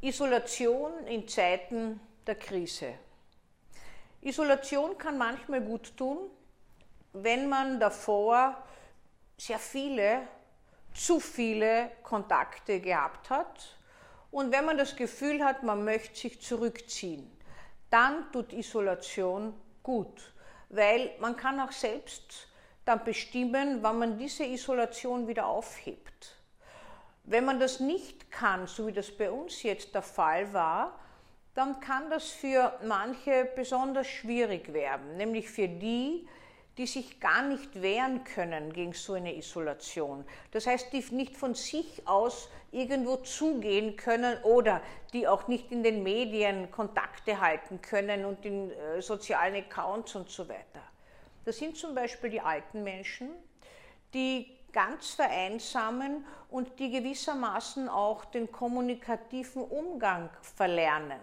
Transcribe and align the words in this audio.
Isolation 0.00 1.08
in 1.08 1.26
Zeiten 1.26 1.98
der 2.24 2.36
Krise. 2.36 2.94
Isolation 4.20 4.96
kann 4.96 5.18
manchmal 5.18 5.60
gut 5.60 5.96
tun, 5.96 6.30
wenn 7.14 7.48
man 7.48 7.80
davor 7.80 8.56
sehr 9.36 9.58
viele, 9.58 10.28
zu 10.94 11.18
viele 11.18 11.90
Kontakte 12.04 12.80
gehabt 12.80 13.28
hat 13.28 13.76
und 14.30 14.52
wenn 14.52 14.66
man 14.66 14.78
das 14.78 14.94
Gefühl 14.94 15.44
hat, 15.44 15.64
man 15.64 15.84
möchte 15.84 16.16
sich 16.16 16.40
zurückziehen. 16.40 17.28
Dann 17.90 18.30
tut 18.30 18.52
Isolation 18.52 19.52
gut, 19.82 20.32
weil 20.68 21.10
man 21.18 21.36
kann 21.36 21.58
auch 21.58 21.72
selbst 21.72 22.46
dann 22.84 23.02
bestimmen, 23.02 23.82
wann 23.82 23.98
man 23.98 24.16
diese 24.16 24.44
Isolation 24.44 25.26
wieder 25.26 25.48
aufhebt. 25.48 26.37
Wenn 27.30 27.44
man 27.44 27.60
das 27.60 27.78
nicht 27.78 28.30
kann, 28.30 28.66
so 28.66 28.86
wie 28.86 28.92
das 28.92 29.10
bei 29.10 29.30
uns 29.30 29.62
jetzt 29.62 29.94
der 29.94 30.00
Fall 30.00 30.50
war, 30.54 30.98
dann 31.54 31.78
kann 31.78 32.08
das 32.08 32.30
für 32.30 32.72
manche 32.86 33.46
besonders 33.54 34.06
schwierig 34.06 34.72
werden, 34.72 35.18
nämlich 35.18 35.50
für 35.50 35.68
die, 35.68 36.26
die 36.78 36.86
sich 36.86 37.20
gar 37.20 37.42
nicht 37.42 37.82
wehren 37.82 38.24
können 38.24 38.72
gegen 38.72 38.94
so 38.94 39.12
eine 39.12 39.36
Isolation. 39.36 40.24
Das 40.52 40.66
heißt, 40.66 40.90
die 40.90 41.04
nicht 41.10 41.36
von 41.36 41.54
sich 41.54 42.06
aus 42.06 42.48
irgendwo 42.72 43.16
zugehen 43.16 43.96
können 43.96 44.42
oder 44.42 44.80
die 45.12 45.28
auch 45.28 45.48
nicht 45.48 45.70
in 45.70 45.82
den 45.82 46.02
Medien 46.02 46.70
Kontakte 46.70 47.38
halten 47.42 47.82
können 47.82 48.24
und 48.24 48.42
in 48.46 48.70
äh, 48.70 49.02
sozialen 49.02 49.56
Accounts 49.56 50.14
und 50.14 50.30
so 50.30 50.48
weiter. 50.48 50.82
Das 51.44 51.58
sind 51.58 51.76
zum 51.76 51.94
Beispiel 51.94 52.30
die 52.30 52.40
alten 52.40 52.82
Menschen, 52.84 53.28
die 54.14 54.57
ganz 54.72 55.10
vereinsamen 55.10 56.24
und 56.50 56.78
die 56.78 56.90
gewissermaßen 56.90 57.88
auch 57.88 58.24
den 58.24 58.50
kommunikativen 58.50 59.62
Umgang 59.62 60.30
verlernen. 60.40 61.20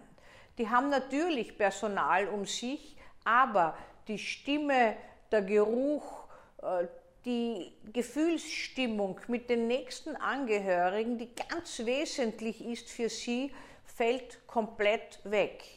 Die 0.57 0.69
haben 0.69 0.89
natürlich 0.89 1.57
Personal 1.57 2.27
um 2.27 2.45
sich, 2.45 2.95
aber 3.23 3.77
die 4.07 4.19
Stimme, 4.19 4.95
der 5.31 5.41
Geruch, 5.41 6.25
äh, 6.61 6.87
die 7.25 7.73
Gefühlsstimmung 7.91 9.19
mit 9.27 9.49
den 9.49 9.67
nächsten 9.67 10.15
Angehörigen, 10.15 11.17
die 11.17 11.33
ganz 11.33 11.79
wesentlich 11.79 12.63
ist 12.63 12.89
für 12.89 13.09
sie, 13.09 13.51
fällt 13.83 14.45
komplett 14.45 15.19
weg. 15.23 15.74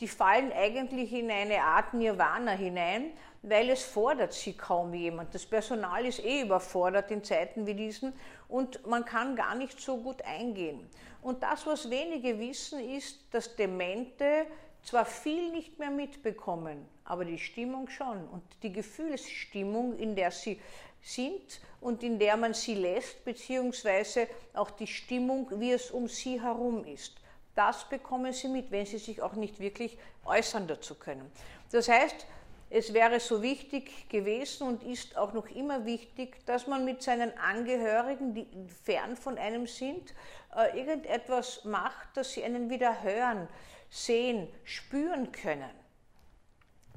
Die 0.00 0.08
fallen 0.08 0.52
eigentlich 0.52 1.12
in 1.12 1.30
eine 1.30 1.62
Art 1.62 1.94
Nirvana 1.94 2.52
hinein 2.52 3.12
weil 3.42 3.70
es 3.70 3.82
fordert 3.82 4.32
sie 4.32 4.52
kaum 4.52 4.92
jemand. 4.92 5.34
Das 5.34 5.46
Personal 5.46 6.04
ist 6.04 6.22
eh 6.24 6.42
überfordert 6.42 7.10
in 7.10 7.24
Zeiten 7.24 7.66
wie 7.66 7.74
diesen 7.74 8.12
und 8.48 8.86
man 8.86 9.04
kann 9.04 9.36
gar 9.36 9.54
nicht 9.54 9.80
so 9.80 9.96
gut 9.96 10.22
eingehen. 10.22 10.88
Und 11.22 11.42
das, 11.42 11.66
was 11.66 11.88
wenige 11.90 12.38
wissen, 12.38 12.80
ist, 12.80 13.18
dass 13.30 13.56
Demente 13.56 14.46
zwar 14.82 15.04
viel 15.04 15.50
nicht 15.50 15.78
mehr 15.78 15.90
mitbekommen, 15.90 16.86
aber 17.04 17.24
die 17.24 17.38
Stimmung 17.38 17.88
schon 17.88 18.26
und 18.28 18.42
die 18.62 18.72
Gefühlsstimmung, 18.72 19.98
in 19.98 20.16
der 20.16 20.30
sie 20.30 20.60
sind 21.02 21.60
und 21.80 22.02
in 22.02 22.18
der 22.18 22.36
man 22.36 22.52
sie 22.52 22.74
lässt, 22.74 23.24
beziehungsweise 23.24 24.28
auch 24.54 24.70
die 24.70 24.86
Stimmung, 24.86 25.48
wie 25.58 25.72
es 25.72 25.90
um 25.90 26.08
sie 26.08 26.40
herum 26.40 26.84
ist. 26.84 27.16
Das 27.54 27.88
bekommen 27.88 28.32
sie 28.32 28.48
mit, 28.48 28.70
wenn 28.70 28.86
sie 28.86 28.98
sich 28.98 29.22
auch 29.22 29.34
nicht 29.34 29.60
wirklich 29.60 29.98
äußern 30.24 30.66
dazu 30.66 30.94
können. 30.94 31.30
Das 31.72 31.88
heißt, 31.88 32.26
es 32.72 32.94
wäre 32.94 33.18
so 33.18 33.42
wichtig 33.42 34.08
gewesen 34.08 34.68
und 34.68 34.84
ist 34.84 35.16
auch 35.16 35.32
noch 35.32 35.48
immer 35.48 35.84
wichtig, 35.84 36.46
dass 36.46 36.68
man 36.68 36.84
mit 36.84 37.02
seinen 37.02 37.36
Angehörigen, 37.36 38.32
die 38.32 38.46
fern 38.84 39.16
von 39.16 39.38
einem 39.38 39.66
sind, 39.66 40.14
äh, 40.56 40.78
irgendetwas 40.78 41.64
macht, 41.64 42.16
dass 42.16 42.32
sie 42.32 42.44
einen 42.44 42.70
wieder 42.70 43.02
hören, 43.02 43.48
sehen, 43.90 44.46
spüren 44.62 45.32
können. 45.32 45.70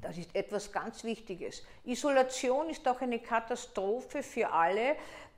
Das 0.00 0.16
ist 0.16 0.34
etwas 0.36 0.70
ganz 0.70 1.02
Wichtiges. 1.02 1.64
Isolation 1.84 2.68
ist 2.70 2.86
auch 2.86 3.00
eine 3.00 3.18
Katastrophe 3.18 4.22
für 4.22 4.52
alle, 4.52 4.96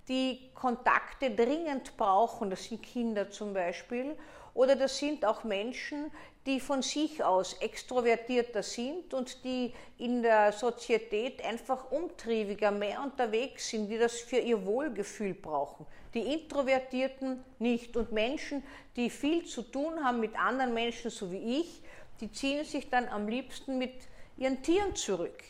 die 0.08 0.50
Kontakte 0.54 1.30
dringend 1.30 1.96
brauchen. 1.96 2.50
Das 2.50 2.64
sind 2.64 2.82
Kinder 2.82 3.30
zum 3.30 3.54
Beispiel. 3.54 4.16
Oder 4.56 4.74
das 4.74 4.96
sind 4.96 5.22
auch 5.26 5.44
Menschen, 5.44 6.10
die 6.46 6.60
von 6.60 6.80
sich 6.80 7.22
aus 7.22 7.52
extrovertierter 7.60 8.62
sind 8.62 9.12
und 9.12 9.44
die 9.44 9.74
in 9.98 10.22
der 10.22 10.50
Sozietät 10.50 11.44
einfach 11.44 11.90
umtriebiger, 11.90 12.70
mehr 12.70 13.02
unterwegs 13.02 13.68
sind, 13.68 13.90
die 13.90 13.98
das 13.98 14.18
für 14.18 14.38
ihr 14.38 14.64
Wohlgefühl 14.64 15.34
brauchen. 15.34 15.84
Die 16.14 16.32
Introvertierten 16.32 17.44
nicht. 17.58 17.98
Und 17.98 18.12
Menschen, 18.12 18.62
die 18.96 19.10
viel 19.10 19.44
zu 19.44 19.60
tun 19.60 20.02
haben 20.02 20.20
mit 20.20 20.34
anderen 20.38 20.72
Menschen, 20.72 21.10
so 21.10 21.30
wie 21.30 21.60
ich, 21.60 21.82
die 22.20 22.32
ziehen 22.32 22.64
sich 22.64 22.88
dann 22.88 23.08
am 23.08 23.28
liebsten 23.28 23.76
mit 23.76 23.92
ihren 24.38 24.62
Tieren 24.62 24.96
zurück. 24.96 25.44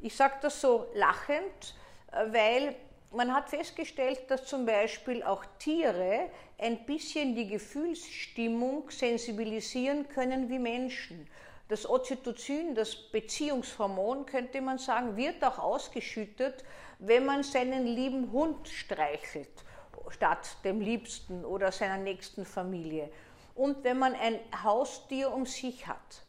Ich 0.00 0.14
sage 0.14 0.34
das 0.42 0.60
so 0.60 0.86
lachend, 0.94 1.74
äh, 2.12 2.32
weil 2.32 2.76
man 3.10 3.32
hat 3.32 3.48
festgestellt, 3.50 4.22
dass 4.28 4.46
zum 4.46 4.66
Beispiel 4.66 5.22
auch 5.22 5.44
Tiere 5.58 6.30
ein 6.58 6.84
bisschen 6.84 7.34
die 7.34 7.48
Gefühlsstimmung 7.48 8.90
sensibilisieren 8.90 10.08
können 10.08 10.48
wie 10.48 10.58
Menschen. 10.58 11.28
Das 11.68 11.88
Oxytocin, 11.88 12.74
das 12.74 12.94
Beziehungshormon, 12.94 14.26
könnte 14.26 14.60
man 14.60 14.78
sagen, 14.78 15.16
wird 15.16 15.42
auch 15.44 15.58
ausgeschüttet, 15.58 16.64
wenn 16.98 17.24
man 17.24 17.42
seinen 17.42 17.86
lieben 17.86 18.30
Hund 18.32 18.68
streichelt, 18.68 19.64
statt 20.10 20.56
dem 20.64 20.80
Liebsten 20.80 21.44
oder 21.44 21.72
seiner 21.72 21.98
nächsten 21.98 22.46
Familie. 22.46 23.10
Und 23.54 23.82
wenn 23.84 23.98
man 23.98 24.14
ein 24.14 24.38
Haustier 24.62 25.32
um 25.32 25.46
sich 25.46 25.86
hat. 25.86 26.22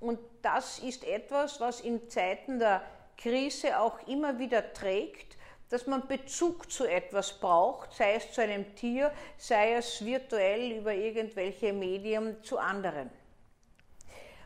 Und 0.00 0.18
das 0.42 0.80
ist 0.80 1.04
etwas, 1.04 1.60
was 1.60 1.80
in 1.80 2.08
Zeiten 2.08 2.58
der 2.58 2.82
Krise 3.16 3.78
auch 3.78 4.06
immer 4.08 4.38
wieder 4.38 4.72
trägt, 4.72 5.36
dass 5.72 5.86
man 5.86 6.06
Bezug 6.06 6.70
zu 6.70 6.84
etwas 6.84 7.32
braucht, 7.32 7.94
sei 7.94 8.16
es 8.16 8.30
zu 8.30 8.42
einem 8.42 8.76
Tier, 8.76 9.10
sei 9.38 9.72
es 9.72 10.04
virtuell 10.04 10.72
über 10.72 10.92
irgendwelche 10.92 11.72
Medien 11.72 12.36
zu 12.44 12.58
anderen. 12.58 13.08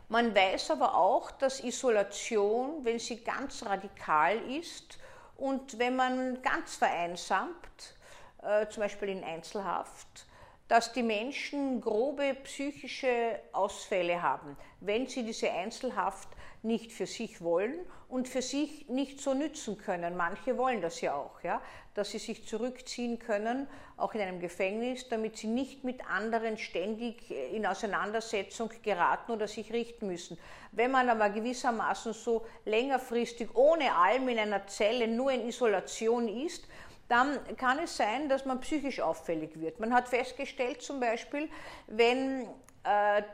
Man 0.08 0.32
weiß 0.32 0.70
aber 0.70 0.94
auch, 0.94 1.32
dass 1.32 1.64
Isolation, 1.64 2.84
wenn 2.84 3.00
sie 3.00 3.24
ganz 3.24 3.66
radikal 3.66 4.38
ist 4.52 5.00
und 5.36 5.80
wenn 5.80 5.96
man 5.96 6.40
ganz 6.42 6.76
vereinsamt, 6.76 7.96
äh, 8.44 8.68
zum 8.68 8.84
Beispiel 8.84 9.08
in 9.08 9.24
Einzelhaft, 9.24 10.26
dass 10.68 10.92
die 10.92 11.02
Menschen 11.02 11.80
grobe 11.80 12.34
psychische 12.44 13.40
Ausfälle 13.50 14.22
haben, 14.22 14.56
wenn 14.78 15.08
sie 15.08 15.24
diese 15.24 15.50
Einzelhaft 15.50 16.28
nicht 16.66 16.92
für 16.92 17.06
sich 17.06 17.40
wollen 17.40 17.78
und 18.08 18.28
für 18.28 18.42
sich 18.42 18.88
nicht 18.88 19.20
so 19.20 19.34
nützen 19.34 19.78
können. 19.78 20.16
Manche 20.16 20.56
wollen 20.58 20.80
das 20.80 21.00
ja 21.00 21.14
auch, 21.14 21.42
ja, 21.42 21.60
dass 21.94 22.10
sie 22.10 22.18
sich 22.18 22.46
zurückziehen 22.46 23.18
können, 23.18 23.66
auch 23.96 24.14
in 24.14 24.20
einem 24.20 24.40
Gefängnis, 24.40 25.08
damit 25.08 25.36
sie 25.36 25.46
nicht 25.46 25.84
mit 25.84 26.08
anderen 26.08 26.58
ständig 26.58 27.30
in 27.30 27.66
Auseinandersetzung 27.66 28.70
geraten 28.82 29.32
oder 29.32 29.48
sich 29.48 29.72
richten 29.72 30.06
müssen. 30.06 30.38
Wenn 30.72 30.90
man 30.90 31.08
aber 31.08 31.30
gewissermaßen 31.30 32.12
so 32.12 32.46
längerfristig 32.64 33.54
ohne 33.54 33.94
allem 33.94 34.28
in 34.28 34.38
einer 34.38 34.66
Zelle 34.66 35.08
nur 35.08 35.32
in 35.32 35.48
Isolation 35.48 36.28
ist, 36.28 36.64
dann 37.08 37.38
kann 37.56 37.78
es 37.78 37.96
sein, 37.96 38.28
dass 38.28 38.44
man 38.44 38.60
psychisch 38.60 39.00
auffällig 39.00 39.60
wird. 39.60 39.78
Man 39.78 39.94
hat 39.94 40.08
festgestellt 40.08 40.82
zum 40.82 40.98
Beispiel, 40.98 41.48
wenn 41.86 42.48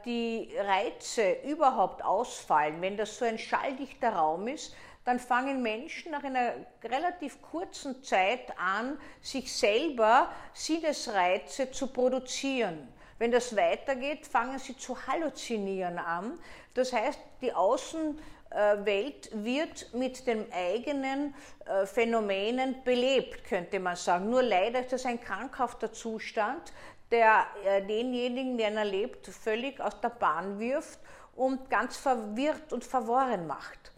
die 0.04 0.48
Reize 0.56 1.32
überhaupt 1.44 2.02
ausfallen, 2.02 2.80
wenn 2.80 2.96
das 2.96 3.18
so 3.18 3.24
ein 3.24 3.38
schalldichter 3.38 4.10
Raum 4.14 4.48
ist, 4.48 4.74
dann 5.04 5.18
fangen 5.18 5.62
Menschen 5.62 6.12
nach 6.12 6.22
einer 6.22 6.52
relativ 6.84 7.42
kurzen 7.42 8.02
Zeit 8.04 8.56
an, 8.56 8.98
sich 9.20 9.52
selber 9.52 10.30
Sinnesreize 10.54 11.70
zu 11.70 11.88
produzieren. 11.88 12.88
Wenn 13.18 13.32
das 13.32 13.54
weitergeht, 13.56 14.26
fangen 14.26 14.58
sie 14.58 14.76
zu 14.76 15.06
halluzinieren 15.06 15.98
an. 15.98 16.38
Das 16.74 16.92
heißt, 16.92 17.20
die 17.40 17.52
Außen 17.52 18.18
äh, 18.50 18.84
Welt 18.84 19.30
wird 19.32 19.92
mit 19.94 20.26
den 20.26 20.52
eigenen 20.52 21.34
äh, 21.64 21.86
Phänomenen 21.86 22.82
belebt, 22.84 23.44
könnte 23.44 23.80
man 23.80 23.96
sagen. 23.96 24.30
Nur 24.30 24.42
leider 24.42 24.80
ist 24.80 24.92
das 24.92 25.06
ein 25.06 25.20
krankhafter 25.20 25.92
Zustand, 25.92 26.72
der 27.12 27.46
äh, 27.64 27.82
denjenigen, 27.82 28.58
der 28.58 28.70
ihn 28.70 28.76
erlebt, 28.76 29.26
völlig 29.28 29.80
aus 29.80 30.00
der 30.00 30.08
Bahn 30.08 30.58
wirft 30.58 30.98
und 31.36 31.70
ganz 31.70 31.96
verwirrt 31.96 32.72
und 32.72 32.84
verworren 32.84 33.46
macht. 33.46 33.92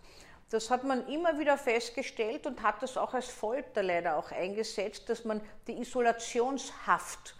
Das 0.50 0.70
hat 0.70 0.84
man 0.84 1.08
immer 1.08 1.38
wieder 1.38 1.56
festgestellt 1.56 2.46
und 2.46 2.62
hat 2.62 2.82
das 2.82 2.96
auch 2.96 3.14
als 3.14 3.28
Folter 3.28 3.82
leider 3.82 4.16
auch 4.16 4.30
eingesetzt, 4.30 5.08
dass 5.08 5.24
man 5.24 5.40
die 5.66 5.80
Isolationshaft 5.80 7.34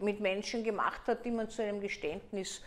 mit 0.00 0.20
Menschen 0.20 0.64
gemacht 0.64 1.02
hat, 1.06 1.24
die 1.24 1.30
man 1.30 1.48
zu 1.48 1.62
einem 1.62 1.80
Geständnis 1.80 2.60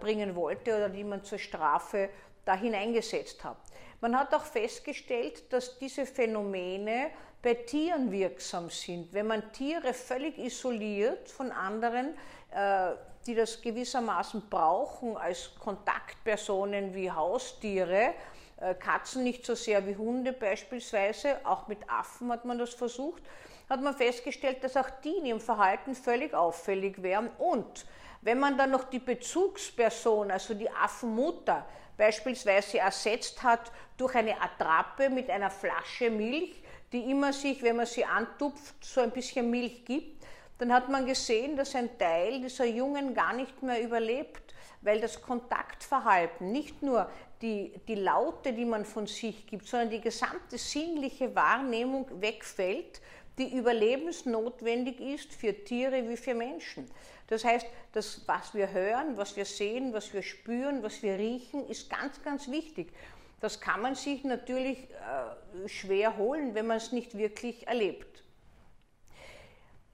bringen 0.00 0.34
wollte 0.36 0.76
oder 0.76 0.88
die 0.90 1.02
man 1.02 1.24
zur 1.24 1.38
Strafe 1.38 2.10
da 2.44 2.54
hineingesetzt 2.54 3.42
hat. 3.42 3.56
Man 4.00 4.18
hat 4.18 4.34
auch 4.34 4.44
festgestellt, 4.44 5.50
dass 5.52 5.78
diese 5.78 6.04
Phänomene 6.04 7.10
bei 7.46 7.54
Tieren 7.54 8.10
wirksam 8.10 8.70
sind. 8.70 9.12
Wenn 9.12 9.28
man 9.28 9.52
Tiere 9.52 9.94
völlig 9.94 10.36
isoliert 10.36 11.28
von 11.28 11.52
anderen, 11.52 12.08
äh, 12.50 12.90
die 13.24 13.36
das 13.36 13.62
gewissermaßen 13.62 14.48
brauchen 14.50 15.16
als 15.16 15.52
Kontaktpersonen 15.60 16.92
wie 16.92 17.08
Haustiere, 17.08 18.14
äh, 18.56 18.74
Katzen 18.74 19.22
nicht 19.22 19.46
so 19.46 19.54
sehr 19.54 19.86
wie 19.86 19.94
Hunde 19.94 20.32
beispielsweise, 20.32 21.38
auch 21.44 21.68
mit 21.68 21.88
Affen 21.88 22.32
hat 22.32 22.44
man 22.44 22.58
das 22.58 22.74
versucht, 22.74 23.22
hat 23.70 23.80
man 23.80 23.94
festgestellt, 23.94 24.64
dass 24.64 24.76
auch 24.76 24.90
die 25.04 25.18
in 25.18 25.26
ihrem 25.26 25.40
Verhalten 25.40 25.94
völlig 25.94 26.34
auffällig 26.34 27.00
wären. 27.00 27.30
Und 27.38 27.86
wenn 28.22 28.40
man 28.40 28.58
dann 28.58 28.72
noch 28.72 28.90
die 28.90 28.98
Bezugsperson, 28.98 30.32
also 30.32 30.54
die 30.54 30.68
Affenmutter, 30.68 31.64
beispielsweise 31.96 32.78
ersetzt 32.78 33.42
hat 33.42 33.72
durch 33.96 34.14
eine 34.14 34.40
Attrappe 34.40 35.10
mit 35.10 35.30
einer 35.30 35.50
Flasche 35.50 36.10
Milch, 36.10 36.62
die 36.92 37.10
immer 37.10 37.32
sich, 37.32 37.62
wenn 37.62 37.76
man 37.76 37.86
sie 37.86 38.04
antupft, 38.04 38.84
so 38.84 39.00
ein 39.00 39.10
bisschen 39.10 39.50
Milch 39.50 39.84
gibt, 39.84 40.24
dann 40.58 40.72
hat 40.72 40.88
man 40.88 41.04
gesehen, 41.04 41.56
dass 41.56 41.74
ein 41.74 41.98
Teil 41.98 42.40
dieser 42.40 42.64
Jungen 42.64 43.14
gar 43.14 43.34
nicht 43.34 43.62
mehr 43.62 43.82
überlebt, 43.82 44.54
weil 44.80 45.00
das 45.00 45.20
Kontaktverhalten, 45.20 46.52
nicht 46.52 46.82
nur 46.82 47.10
die, 47.42 47.72
die 47.88 47.96
Laute, 47.96 48.52
die 48.52 48.64
man 48.64 48.84
von 48.84 49.06
sich 49.06 49.46
gibt, 49.46 49.66
sondern 49.66 49.90
die 49.90 50.00
gesamte 50.00 50.56
sinnliche 50.56 51.34
Wahrnehmung 51.34 52.08
wegfällt, 52.20 53.00
die 53.38 53.54
überlebensnotwendig 53.54 55.00
ist 55.00 55.32
für 55.32 55.52
Tiere 55.64 56.08
wie 56.08 56.16
für 56.16 56.34
Menschen. 56.34 56.90
Das 57.28 57.44
heißt, 57.44 57.66
das, 57.92 58.22
was 58.26 58.54
wir 58.54 58.72
hören, 58.72 59.16
was 59.16 59.36
wir 59.36 59.44
sehen, 59.44 59.92
was 59.92 60.12
wir 60.12 60.22
spüren, 60.22 60.82
was 60.82 61.02
wir 61.02 61.18
riechen, 61.18 61.66
ist 61.68 61.90
ganz, 61.90 62.22
ganz 62.22 62.50
wichtig. 62.50 62.92
Das 63.40 63.60
kann 63.60 63.82
man 63.82 63.94
sich 63.94 64.24
natürlich 64.24 64.78
äh, 64.90 65.68
schwer 65.68 66.16
holen, 66.16 66.54
wenn 66.54 66.66
man 66.66 66.78
es 66.78 66.92
nicht 66.92 67.18
wirklich 67.18 67.66
erlebt. 67.66 68.24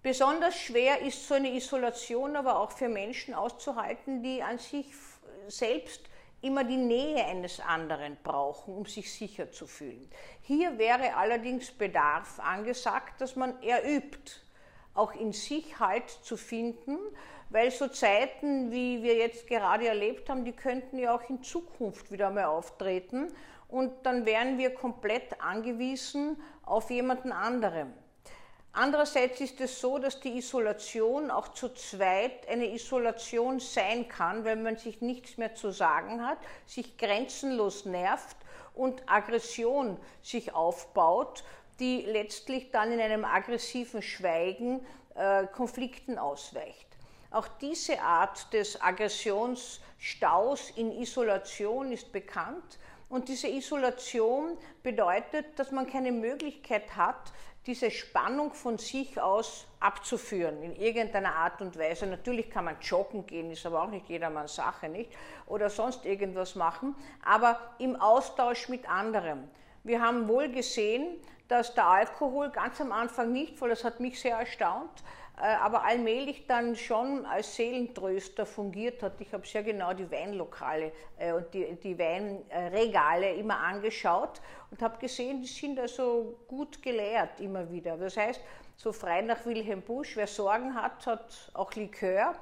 Besonders 0.02 0.56
schwer 0.56 1.00
ist 1.00 1.26
so 1.26 1.34
eine 1.34 1.54
Isolation 1.54 2.36
aber 2.36 2.58
auch 2.58 2.72
für 2.72 2.88
Menschen 2.88 3.34
auszuhalten, 3.34 4.22
die 4.22 4.42
an 4.42 4.58
sich 4.58 4.86
selbst 5.48 6.02
immer 6.42 6.64
die 6.64 6.76
Nähe 6.76 7.24
eines 7.24 7.60
anderen 7.60 8.16
brauchen, 8.22 8.74
um 8.74 8.84
sich 8.84 9.12
sicher 9.12 9.50
zu 9.50 9.66
fühlen. 9.66 10.10
Hier 10.42 10.76
wäre 10.78 11.14
allerdings 11.14 11.70
Bedarf 11.70 12.38
angesagt, 12.40 13.20
dass 13.20 13.36
man 13.36 13.62
erübt, 13.62 14.44
auch 14.94 15.14
in 15.14 15.32
sich 15.32 15.78
Halt 15.78 16.10
zu 16.10 16.36
finden, 16.36 16.98
weil 17.50 17.70
so 17.70 17.88
Zeiten, 17.88 18.70
wie 18.70 19.02
wir 19.02 19.16
jetzt 19.16 19.46
gerade 19.46 19.86
erlebt 19.86 20.28
haben, 20.28 20.44
die 20.44 20.52
könnten 20.52 20.98
ja 20.98 21.14
auch 21.14 21.28
in 21.28 21.42
Zukunft 21.42 22.10
wieder 22.10 22.30
mal 22.30 22.44
auftreten 22.44 23.28
und 23.68 23.92
dann 24.04 24.26
wären 24.26 24.58
wir 24.58 24.74
komplett 24.74 25.40
angewiesen 25.40 26.40
auf 26.64 26.90
jemanden 26.90 27.32
anderen. 27.32 27.92
Andererseits 28.74 29.38
ist 29.40 29.60
es 29.60 29.80
so, 29.80 29.98
dass 29.98 30.20
die 30.20 30.38
Isolation 30.38 31.30
auch 31.30 31.48
zu 31.48 31.68
zweit 31.74 32.48
eine 32.48 32.72
Isolation 32.72 33.60
sein 33.60 34.08
kann, 34.08 34.44
wenn 34.44 34.62
man 34.62 34.78
sich 34.78 35.02
nichts 35.02 35.36
mehr 35.36 35.54
zu 35.54 35.72
sagen 35.72 36.24
hat, 36.26 36.38
sich 36.66 36.96
grenzenlos 36.96 37.84
nervt 37.84 38.36
und 38.74 39.02
Aggression 39.06 39.98
sich 40.22 40.54
aufbaut, 40.54 41.44
die 41.80 42.02
letztlich 42.02 42.70
dann 42.70 42.92
in 42.92 43.00
einem 43.00 43.26
aggressiven 43.26 44.00
Schweigen 44.00 44.80
äh, 45.16 45.46
Konflikten 45.48 46.16
ausweicht. 46.16 46.86
Auch 47.30 47.48
diese 47.60 48.00
Art 48.00 48.52
des 48.54 48.80
Aggressionsstaus 48.80 50.70
in 50.76 50.92
Isolation 50.92 51.92
ist 51.92 52.10
bekannt 52.10 52.78
und 53.10 53.28
diese 53.28 53.48
Isolation 53.48 54.56
bedeutet, 54.82 55.58
dass 55.58 55.70
man 55.70 55.86
keine 55.86 56.12
Möglichkeit 56.12 56.96
hat, 56.96 57.32
diese 57.66 57.90
Spannung 57.90 58.52
von 58.54 58.78
sich 58.78 59.20
aus 59.20 59.66
abzuführen 59.78 60.62
in 60.62 60.74
irgendeiner 60.74 61.34
Art 61.34 61.60
und 61.60 61.78
Weise. 61.78 62.06
Natürlich 62.06 62.50
kann 62.50 62.64
man 62.64 62.76
joggen 62.80 63.26
gehen, 63.26 63.50
ist 63.50 63.64
aber 63.66 63.82
auch 63.82 63.88
nicht 63.88 64.08
jedermanns 64.08 64.56
Sache, 64.56 64.88
nicht? 64.88 65.10
Oder 65.46 65.70
sonst 65.70 66.04
irgendwas 66.04 66.56
machen, 66.56 66.96
aber 67.24 67.58
im 67.78 67.94
Austausch 67.96 68.68
mit 68.68 68.88
anderen. 68.90 69.48
Wir 69.84 70.00
haben 70.00 70.28
wohl 70.28 70.48
gesehen, 70.48 71.16
dass 71.48 71.74
der 71.74 71.86
Alkohol 71.86 72.50
ganz 72.50 72.80
am 72.80 72.92
Anfang 72.92 73.32
nicht, 73.32 73.60
weil 73.60 73.70
das 73.70 73.84
hat 73.84 74.00
mich 74.00 74.20
sehr 74.20 74.38
erstaunt, 74.38 74.90
aber 75.40 75.84
allmählich 75.84 76.46
dann 76.46 76.76
schon 76.76 77.24
als 77.24 77.56
Seelentröster 77.56 78.44
fungiert 78.46 79.02
hat. 79.02 79.20
Ich 79.20 79.32
habe 79.32 79.46
sehr 79.46 79.62
genau 79.62 79.92
die 79.92 80.10
Weinlokale 80.10 80.92
äh, 81.18 81.32
und 81.32 81.52
die, 81.54 81.74
die 81.76 81.98
Weinregale 81.98 83.34
immer 83.34 83.58
angeschaut 83.58 84.40
und 84.70 84.82
habe 84.82 84.98
gesehen, 84.98 85.40
die 85.40 85.48
sind 85.48 85.80
also 85.80 86.38
gut 86.46 86.82
geleert 86.82 87.40
immer 87.40 87.70
wieder. 87.70 87.96
Das 87.96 88.16
heißt, 88.16 88.40
so 88.76 88.92
frei 88.92 89.22
nach 89.22 89.44
Wilhelm 89.46 89.82
Busch, 89.82 90.16
wer 90.16 90.26
Sorgen 90.26 90.74
hat, 90.74 91.06
hat 91.06 91.50
auch 91.54 91.72
Likör. 91.74 92.34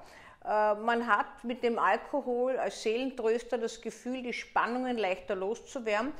Äh, 0.45 0.75
man 0.75 1.07
hat 1.07 1.45
mit 1.45 1.63
dem 1.63 1.79
Alkohol 1.79 2.59
als 2.59 2.83
Seelentröster 2.83 3.57
das 3.57 3.81
Gefühl, 3.81 4.23
die 4.23 4.33
Spannungen 4.33 4.99
leichter 4.99 5.37
loszuwerden 5.37 6.13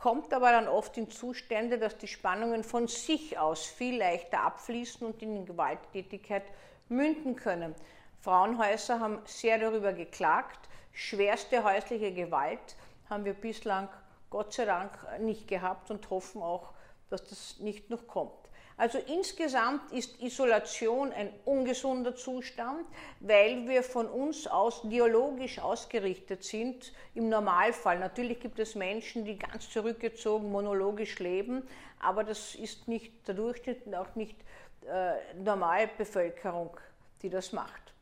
kommt 0.00 0.32
aber 0.32 0.50
dann 0.50 0.66
oft 0.66 0.96
in 0.96 1.10
Zustände, 1.10 1.78
dass 1.78 1.98
die 1.98 2.08
Spannungen 2.08 2.64
von 2.64 2.88
sich 2.88 3.38
aus 3.38 3.66
viel 3.66 3.98
leichter 3.98 4.40
abfließen 4.40 5.06
und 5.06 5.20
in 5.20 5.44
Gewalttätigkeit 5.44 6.44
münden 6.88 7.36
können. 7.36 7.74
Frauenhäuser 8.20 8.98
haben 8.98 9.18
sehr 9.26 9.58
darüber 9.58 9.92
geklagt. 9.92 10.68
Schwerste 10.92 11.64
häusliche 11.64 12.14
Gewalt 12.14 12.76
haben 13.10 13.26
wir 13.26 13.34
bislang 13.34 13.90
Gott 14.30 14.54
sei 14.54 14.64
Dank 14.64 14.90
nicht 15.20 15.48
gehabt 15.48 15.90
und 15.90 16.08
hoffen 16.08 16.40
auch, 16.42 16.72
dass 17.10 17.24
das 17.28 17.58
nicht 17.58 17.90
noch 17.90 18.06
kommt. 18.06 18.39
Also 18.80 18.96
insgesamt 18.96 19.92
ist 19.92 20.22
Isolation 20.22 21.12
ein 21.12 21.28
ungesunder 21.44 22.16
Zustand, 22.16 22.86
weil 23.20 23.68
wir 23.68 23.82
von 23.82 24.06
uns 24.06 24.46
aus 24.46 24.80
dialogisch 24.84 25.58
ausgerichtet 25.58 26.44
sind 26.44 26.94
im 27.14 27.28
Normalfall. 27.28 27.98
Natürlich 27.98 28.40
gibt 28.40 28.58
es 28.58 28.74
Menschen, 28.74 29.26
die 29.26 29.38
ganz 29.38 29.68
zurückgezogen 29.68 30.50
monologisch 30.50 31.18
leben, 31.18 31.62
aber 31.98 32.24
das 32.24 32.54
ist 32.54 32.88
nicht 32.88 33.12
der 33.28 33.34
Durchschnitt 33.34 33.84
und 33.84 33.96
auch 33.96 34.14
nicht 34.14 34.38
äh, 34.88 35.34
Normalbevölkerung, 35.34 36.74
die 37.20 37.28
das 37.28 37.52
macht. 37.52 37.92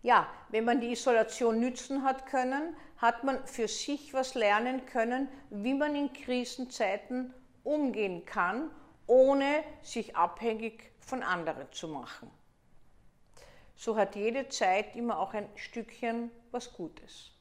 Ja, 0.00 0.26
wenn 0.48 0.64
man 0.64 0.80
die 0.80 0.92
Isolation 0.92 1.60
nützen 1.60 2.02
hat 2.02 2.24
können, 2.24 2.74
hat 2.96 3.24
man 3.24 3.46
für 3.46 3.68
sich 3.68 4.14
was 4.14 4.34
lernen 4.34 4.86
können, 4.86 5.28
wie 5.50 5.74
man 5.74 5.94
in 5.94 6.10
Krisenzeiten 6.14 7.34
umgehen 7.62 8.24
kann 8.24 8.70
ohne 9.10 9.64
sich 9.82 10.14
abhängig 10.14 10.92
von 11.00 11.24
anderen 11.24 11.70
zu 11.72 11.88
machen. 11.88 12.30
So 13.74 13.96
hat 13.96 14.14
jede 14.14 14.48
Zeit 14.48 14.94
immer 14.94 15.18
auch 15.18 15.34
ein 15.34 15.48
Stückchen 15.56 16.30
was 16.52 16.72
Gutes. 16.72 17.32